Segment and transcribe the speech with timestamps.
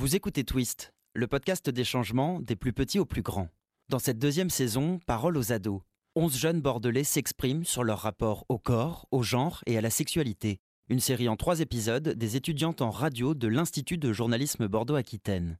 [0.00, 3.50] Vous écoutez Twist, le podcast des changements des plus petits aux plus grands.
[3.90, 5.82] Dans cette deuxième saison, Parole aux ados.
[6.16, 10.58] 11 jeunes bordelais s'expriment sur leur rapport au corps, au genre et à la sexualité.
[10.88, 15.58] Une série en trois épisodes des étudiantes en radio de l'Institut de journalisme Bordeaux-Aquitaine.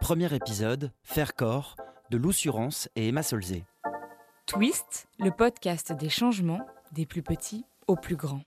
[0.00, 1.76] Premier épisode, Faire corps,
[2.10, 3.66] de Lou Surance et Emma Solzé.
[4.46, 8.40] Twist, le podcast des changements des plus petits aux plus grands.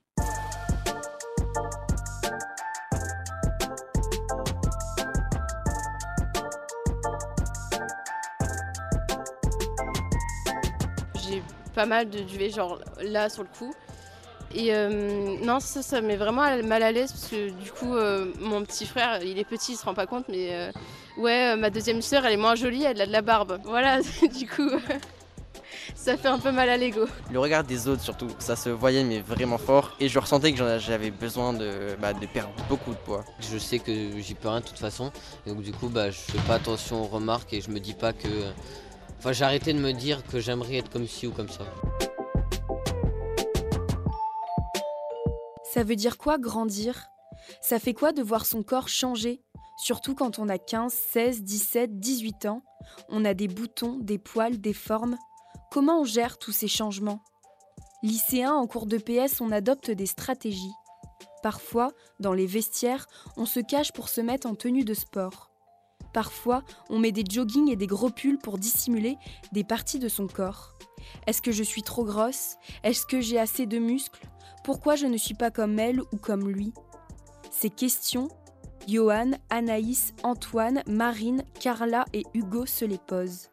[11.74, 13.74] Pas mal de duvet, genre là sur le cou.
[14.54, 18.26] Et euh, non, ça, ça met vraiment mal à l'aise parce que du coup, euh,
[18.38, 20.70] mon petit frère, il est petit, il se rend pas compte, mais euh,
[21.16, 23.58] ouais, ma deuxième sœur, elle est moins jolie, elle a de la barbe.
[23.64, 24.00] Voilà,
[24.38, 24.70] du coup,
[25.96, 27.06] ça fait un peu mal à l'ego.
[27.32, 30.58] Le regard des autres surtout, ça se voyait mais vraiment fort et je ressentais que
[30.58, 33.24] j'en- j'avais besoin de, bah, de perdre beaucoup de poids.
[33.40, 35.10] Je sais que j'y peux rien de toute façon.
[35.46, 37.94] Et donc du coup, bah, je fais pas attention aux remarques et je me dis
[37.94, 38.28] pas que...
[39.32, 41.64] J'ai arrêté de me dire que j'aimerais être comme ci ou comme ça.
[45.72, 47.08] Ça veut dire quoi grandir?
[47.60, 49.42] Ça fait quoi de voir son corps changer?
[49.76, 52.62] Surtout quand on a 15, 16, 17, 18 ans,
[53.08, 55.16] on a des boutons, des poils, des formes.
[55.72, 57.20] Comment on gère tous ces changements?
[58.02, 60.74] Lycéen en cours de PS, on adopte des stratégies.
[61.42, 65.50] Parfois, dans les vestiaires, on se cache pour se mettre en tenue de sport.
[66.14, 69.18] Parfois, on met des joggings et des gros pulls pour dissimuler
[69.52, 70.78] des parties de son corps.
[71.26, 72.54] Est-ce que je suis trop grosse?
[72.84, 74.26] Est-ce que j'ai assez de muscles?
[74.62, 76.72] Pourquoi je ne suis pas comme elle ou comme lui?
[77.50, 78.28] Ces questions,
[78.86, 83.50] Johan, Anaïs, Antoine, Marine, Carla et Hugo se les posent.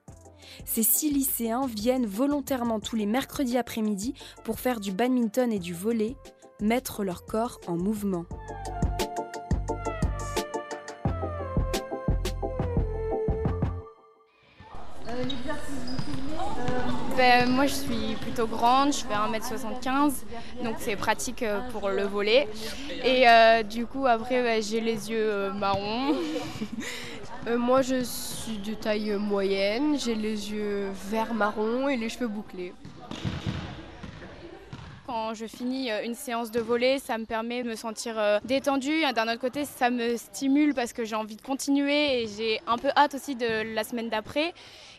[0.66, 5.74] Ces six lycéens viennent volontairement tous les mercredis après-midi pour faire du badminton et du
[5.74, 6.16] volley,
[6.62, 8.26] mettre leur corps en mouvement.
[17.18, 20.14] Ben, moi je suis plutôt grande, je fais 1m75,
[20.64, 22.48] donc c'est pratique euh, pour le volet.
[23.04, 26.16] Et euh, du coup après ben, j'ai les yeux euh, marrons.
[27.48, 32.28] Euh, moi, je suis de taille moyenne, j'ai les yeux vert marron et les cheveux
[32.28, 32.72] bouclés.
[35.08, 38.40] Quand je finis euh, une séance de volet, ça me permet de me sentir euh,
[38.46, 39.02] détendue.
[39.16, 42.78] D'un autre côté, ça me stimule parce que j'ai envie de continuer et j'ai un
[42.78, 44.54] peu hâte aussi de la semaine d'après.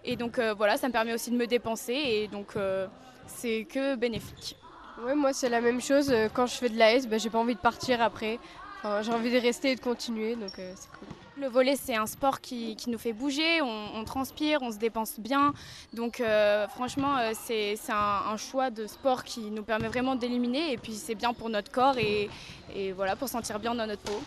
[0.05, 2.87] Et donc euh, voilà, ça me permet aussi de me dépenser et donc euh,
[3.27, 4.57] c'est que bénéfique.
[5.05, 6.11] Ouais, moi, c'est la même chose.
[6.11, 8.39] Euh, Quand je fais de la S, bah, j'ai pas envie de partir après.
[8.79, 11.09] Enfin, j'ai envie de rester et de continuer, donc euh, c'est cool.
[11.39, 14.77] Le volet, c'est un sport qui, qui nous fait bouger, on, on transpire, on se
[14.77, 15.55] dépense bien.
[15.93, 20.15] Donc euh, franchement, euh, c'est c'est un, un choix de sport qui nous permet vraiment
[20.15, 20.73] d'éliminer.
[20.73, 22.29] Et puis c'est bien pour notre corps et,
[22.77, 24.21] et voilà, pour sentir bien dans notre peau.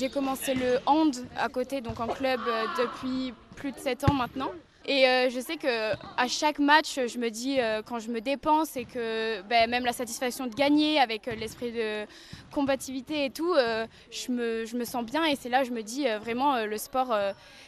[0.00, 4.14] J'ai commencé le hand à côté, donc en club, euh, depuis plus de 7 ans
[4.14, 4.50] maintenant.
[4.90, 8.20] Et euh, je sais que à chaque match, je me dis euh, quand je me
[8.20, 12.04] dépense et que ben, même la satisfaction de gagner avec euh, l'esprit de
[12.50, 15.84] combativité et tout, je, me, je me sens bien et c'est là que je me
[15.84, 17.16] dis vraiment le sport,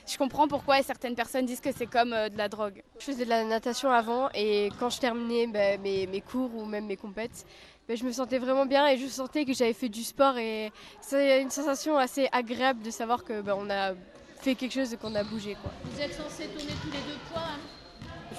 [0.09, 2.83] je comprends pourquoi certaines personnes disent que c'est comme de la drogue.
[2.99, 6.65] Je faisais de la natation avant et quand je terminais bah, mes, mes cours ou
[6.65, 7.47] même mes compètes,
[7.87, 10.72] bah, je me sentais vraiment bien et je sentais que j'avais fait du sport et
[11.00, 13.93] c'est une sensation assez agréable de savoir que bah, on a
[14.42, 15.56] fait quelque chose et qu'on a bougé.
[15.60, 15.70] Quoi.
[15.84, 17.42] Vous êtes censés tourner tous les deux poids.
[17.42, 18.36] hein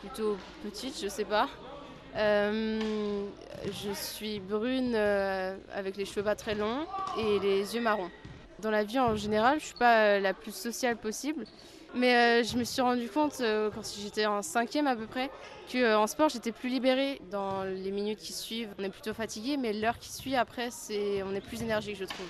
[0.00, 1.48] Plutôt petite, je sais pas.
[2.16, 3.26] Euh,
[3.66, 6.86] je suis brune euh, avec les cheveux pas très longs
[7.18, 8.10] et les yeux marrons.
[8.60, 11.44] Dans la vie en général, je suis pas euh, la plus sociale possible.
[11.96, 15.30] Mais euh, je me suis rendu compte euh, quand j'étais en cinquième à peu près
[15.72, 18.70] qu'en sport j'étais plus libérée dans les minutes qui suivent.
[18.78, 22.04] On est plutôt fatigué, mais l'heure qui suit après, c'est on est plus énergique, je
[22.04, 22.26] trouve.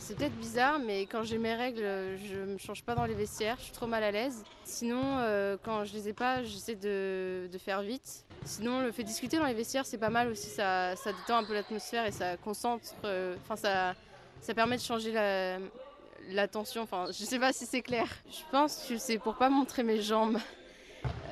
[0.00, 1.82] C'est peut-être bizarre, mais quand j'ai mes règles,
[2.24, 4.44] je me change pas dans les vestiaires, je suis trop mal à l'aise.
[4.64, 8.24] Sinon, euh, quand je les ai pas, j'essaie de, de faire vite.
[8.44, 11.44] Sinon, le fait de discuter dans les vestiaires, c'est pas mal aussi, ça, détend un
[11.44, 17.24] peu l'atmosphère et ça concentre, euh, enfin ça, permet de changer la, tension, enfin je
[17.24, 18.06] sais pas si c'est clair.
[18.30, 20.38] Je pense que c'est pour pas montrer mes jambes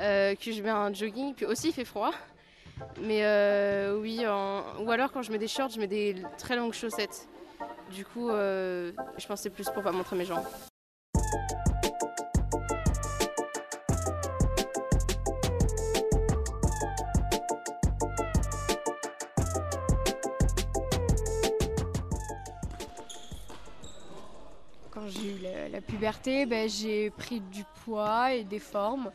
[0.01, 2.13] euh, que je mets un jogging, puis aussi il fait froid.
[3.01, 3.23] Mais
[3.95, 7.29] oui, en- ou alors quand je mets des shorts, je mets des très longues chaussettes.
[7.91, 10.45] Du coup, euh, je c'est plus pour pas montrer mes jambes.
[24.91, 29.13] Quand j'ai eu la, puberté, ben, j'ai pris du poids et des formes.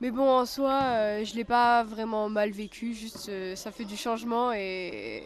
[0.00, 3.84] Mais bon, en soi, euh, je l'ai pas vraiment mal vécu, juste euh, ça fait
[3.84, 5.22] du changement et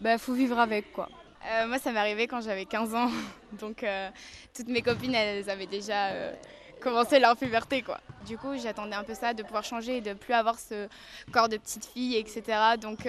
[0.00, 1.08] bah faut vivre avec quoi.
[1.48, 3.10] Euh, moi, ça m'est arrivé quand j'avais 15 ans.
[3.60, 4.08] Donc, euh,
[4.54, 6.32] toutes mes copines, elles avaient déjà euh,
[6.80, 8.00] commencé leur puberté, quoi.
[8.26, 10.88] Du coup, j'attendais un peu ça, de pouvoir changer et de plus avoir ce
[11.32, 12.42] corps de petite fille, etc.
[12.80, 13.08] Donc,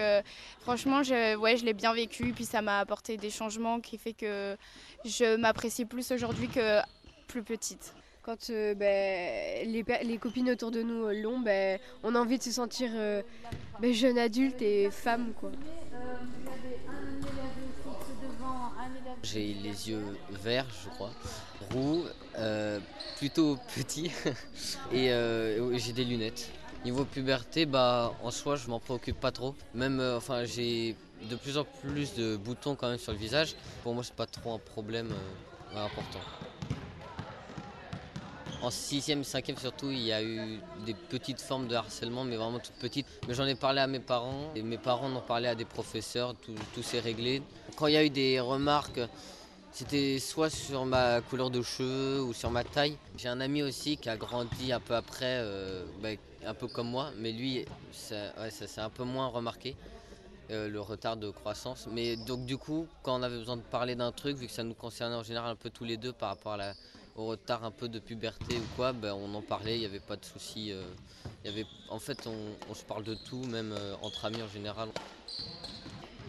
[0.62, 2.32] franchement, je, ouais, je l'ai bien vécu.
[2.34, 4.56] Puis, ça m'a apporté des changements qui fait que
[5.04, 6.80] je m'apprécie plus aujourd'hui que
[7.28, 7.96] plus petite.
[8.22, 12.52] Quand ben, les, les, copines autour de nous l'ont, ben, on a envie de se
[12.52, 12.92] sentir
[13.80, 15.50] ben, jeune adulte et femme, quoi.
[19.24, 21.12] J'ai les yeux verts, je crois,
[21.72, 22.04] roux,
[22.38, 22.80] euh,
[23.18, 24.12] plutôt petits,
[24.92, 26.50] et euh, j'ai des lunettes.
[26.86, 29.56] Niveau puberté, bah, en soi, je m'en préoccupe pas trop.
[29.74, 30.96] Même, euh, enfin, j'ai
[31.30, 33.56] de plus en plus de boutons quand même sur le visage.
[33.84, 35.10] Pour moi, c'est pas trop un problème
[35.76, 36.20] important.
[38.62, 42.60] En 6e, 5e surtout, il y a eu des petites formes de harcèlement, mais vraiment
[42.60, 43.06] toutes petites.
[43.28, 45.66] Mais j'en ai parlé à mes parents, et mes parents en ont parlé à des
[45.66, 47.44] professeurs, tout, tout s'est réglé.
[47.78, 49.00] Quand il y a eu des remarques,
[49.72, 52.98] c'était soit sur ma couleur de cheveux ou sur ma taille.
[53.18, 56.10] J'ai un ami aussi qui a grandi un peu après, euh, bah,
[56.44, 59.76] un peu comme moi, mais lui, ça, s'est un peu moins remarqué.
[60.50, 61.88] Euh, le retard de croissance.
[61.92, 64.64] Mais donc du coup, quand on avait besoin de parler d'un truc, vu que ça
[64.64, 66.58] nous concernait en général un peu tous les deux par rapport
[67.16, 70.00] au retard un peu de puberté ou quoi, ben, on en parlait, il n'y avait
[70.00, 70.72] pas de souci.
[70.72, 72.28] Euh, en fait,
[72.70, 74.90] on, se parle de tout, même entre amis en général.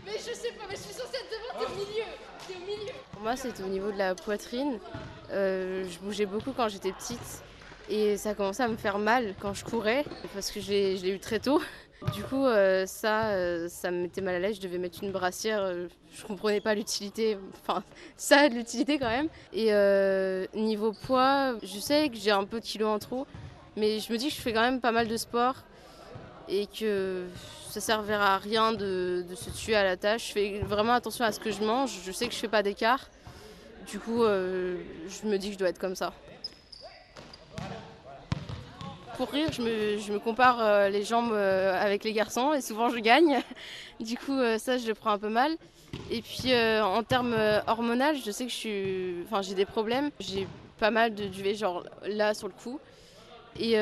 [0.08, 2.04] Mais je sais pas, mais je suis censée être devant, t'es au milieu,
[2.46, 2.92] t'es au milieu.
[3.12, 4.78] Pour moi, c'était au niveau de la poitrine.
[5.30, 7.42] Euh, je bougeais beaucoup quand j'étais petite
[7.90, 11.18] et ça commençait à me faire mal quand je courais parce que je l'ai eu
[11.18, 11.60] très tôt.
[12.14, 14.56] Du coup, euh, ça, euh, ça me mettait mal à l'aise.
[14.56, 15.70] Je devais mettre une brassière.
[16.10, 17.36] Je comprenais pas l'utilité.
[17.60, 17.82] Enfin,
[18.16, 19.28] ça a de l'utilité quand même.
[19.52, 19.72] Et
[20.58, 23.26] niveau poids, je sais que j'ai un peu de kilos en trop,
[23.76, 25.64] mais je me dis que je fais quand même pas mal de sport
[26.48, 27.26] et que
[27.68, 30.28] ça servira à rien de, se tuer à la tâche.
[30.28, 32.00] Je fais vraiment attention à ce que je mange.
[32.04, 33.08] Je sais que je fais pas d'écart.
[33.86, 36.12] Du coup, je me dis que je dois être comme ça
[39.18, 42.98] pour rire, je me, compare euh, les jambes euh, avec les garçons et souvent je
[43.00, 43.42] gagne.
[44.00, 45.50] Du coup, euh, ça, je le prends un peu mal.
[46.08, 47.36] Et puis, en termes
[47.66, 50.10] hormonal, je sais que je suis, j'ai des problèmes.
[50.20, 50.46] J'ai
[50.78, 52.78] pas mal de duvet, genre là sur le cou.
[53.58, 53.76] Et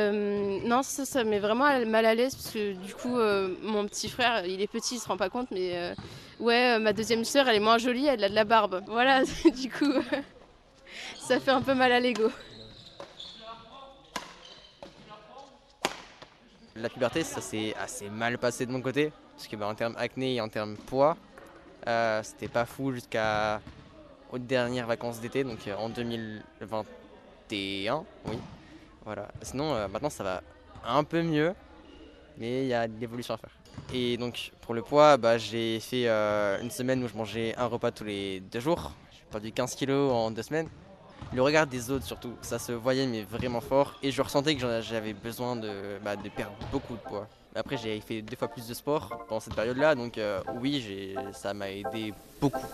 [0.64, 3.19] non, ça, ça met vraiment mal à l'aise parce que du coup,
[3.62, 5.94] mon petit frère, il est petit, il se rend pas compte, mais
[6.40, 8.82] ouais, ma deuxième sœur, elle est moins jolie, elle a de la barbe.
[8.88, 9.93] Voilà, du coup,
[11.19, 12.31] ça fait un peu mal à l'ego.
[16.75, 19.94] La puberté, ça s'est assez mal passé de mon côté, parce que bah, en termes
[19.96, 21.17] acné et en termes poids,
[21.88, 23.61] euh, c'était pas fou jusqu'à
[24.31, 28.38] aux dernières vacances d'été, donc euh, en 2021, oui.
[29.06, 29.29] Voilà.
[29.41, 30.43] Sinon, euh, maintenant ça va
[30.85, 31.55] un peu mieux,
[32.37, 33.56] mais il y a de l'évolution à faire.
[33.94, 36.08] Et donc pour le poids, bah, j'ai fait
[36.61, 38.91] une semaine où je mangeais un repas tous les deux jours.
[39.12, 40.69] J'ai perdu 15 kilos en deux semaines.
[41.32, 44.81] Le regard des autres surtout, ça se voyait mais vraiment fort et je ressentais que
[44.81, 47.26] j'avais besoin de, bah, de, perdre beaucoup de poids.
[47.55, 51.55] Après j'ai fait deux fois plus de sport pendant cette période-là donc euh, oui ça
[51.55, 52.67] m'a aidé beaucoup.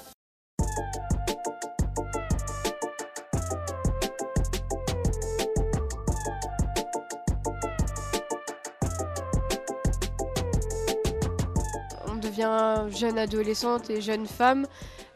[12.33, 14.67] Devient jeune adolescente et jeune femme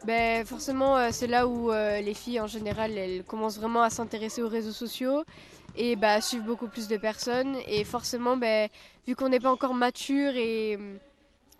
[0.05, 3.89] ben, Forcément, euh, c'est là où euh, les filles en général, elles commencent vraiment à
[3.89, 5.23] s'intéresser aux réseaux sociaux
[5.75, 7.55] et bah, suivre beaucoup plus de personnes.
[7.67, 8.69] Et forcément, ben,
[9.07, 10.99] vu qu'on n'est pas encore mature et hum,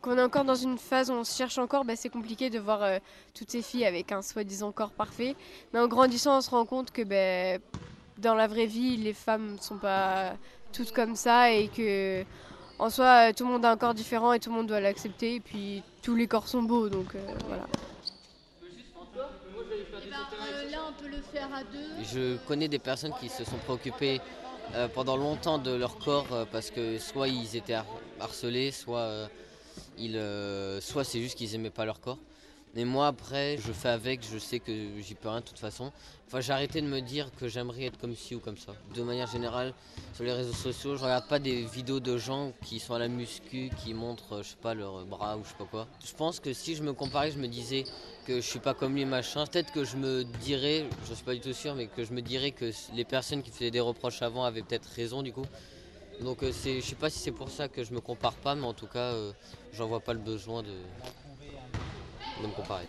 [0.01, 2.60] qu'on est encore dans une phase où on se cherche encore, ben, c'est compliqué de
[2.60, 3.00] voir euh,
[3.34, 5.36] toutes ces filles avec un soi-disant corps parfait.
[5.74, 7.60] Mais en grandissant, on se rend compte que ben,
[8.20, 10.34] dans la vraie vie, les femmes ne sont pas
[10.72, 12.24] toutes comme ça et que
[12.79, 15.36] en soi, tout le monde a un corps différent et tout le monde doit l'accepter.
[15.36, 17.15] Et puis tous les corps sont beaux, donc
[17.48, 17.65] voilà.
[22.03, 24.22] Je connais des personnes qui se sont préoccupées
[24.75, 27.77] euh, pendant longtemps de leur corps euh, parce que soit ils étaient
[28.19, 29.27] harcelés, soit, euh,
[29.98, 32.17] ils, soit c'est juste qu'ils n'aimaient pas leur corps.
[32.77, 35.91] Mais moi après, je fais avec, je sais que j'y peux rien de toute façon.
[36.27, 38.74] Enfin, j'ai arrêté de me dire que j'aimerais être comme ci ou comme ça.
[38.93, 39.74] De manière générale,
[40.13, 43.07] sur les réseaux sociaux, je regarde pas des vidéos de gens qui sont à la
[43.07, 45.88] muscu, qui montrent, je sais pas, leurs bras ou je sais pas quoi.
[46.05, 47.84] Je pense que si je me comparais, je me disais
[48.27, 51.34] que je suis pas comme lui, machin, peut-être que je me dirais, je suis pas
[51.34, 54.22] du tout sûr, mais que je me dirais que les personnes qui faisaient des reproches
[54.22, 55.46] avant avaient peut-être raison du coup.
[56.22, 58.65] Donc euh, je sais pas si c'est pour ça que je me compare pas, mais
[58.67, 59.31] en tout cas, euh,
[59.74, 60.74] j'en vois pas le besoin de,
[62.41, 62.88] de me comparer.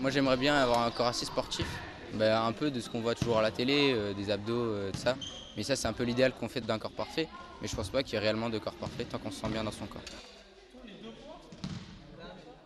[0.00, 1.66] Moi j'aimerais bien avoir un corps assez sportif,
[2.14, 4.90] ben, un peu de ce qu'on voit toujours à la télé, euh, des abdos, euh,
[4.92, 5.16] tout ça.
[5.56, 7.28] Mais ça c'est un peu l'idéal qu'on fait d'un corps parfait.
[7.62, 9.48] Mais je pense pas qu'il y ait réellement de corps parfait tant qu'on se sent
[9.48, 10.02] bien dans son corps.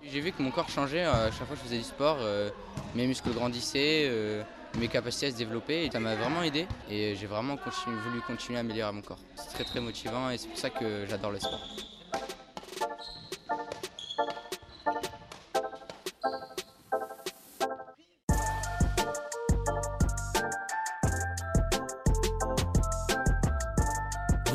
[0.02, 2.18] J'ai vu que mon corps changeait à chaque fois que je faisais du sport,
[2.96, 4.10] mes muscles grandissaient,
[4.78, 8.58] mes capacités à se développer et ça m'a vraiment aidé et j'ai vraiment voulu continuer
[8.58, 9.20] à améliorer mon corps.
[9.36, 11.60] C'est très très motivant et c'est pour ça que j'adore le sport.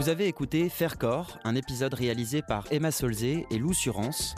[0.05, 4.35] Vous avez écouté Faire corps, un épisode réalisé par Emma Solzé et Lou Surance.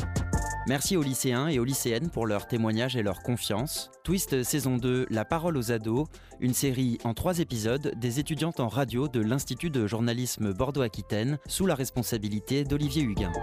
[0.65, 3.91] Merci aux lycéens et aux lycéennes pour leur témoignage et leur confiance.
[4.05, 6.07] Twist saison 2, La parole aux ados,
[6.39, 11.65] une série en trois épisodes des étudiantes en radio de l'Institut de journalisme Bordeaux-Aquitaine sous
[11.65, 13.33] la responsabilité d'Olivier Huguin.